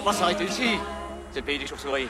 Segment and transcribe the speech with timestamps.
[0.00, 0.78] On va s'arrêter ici.
[1.30, 2.08] C'est le pays des chauves-souris?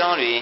[0.00, 0.34] တော်တွေ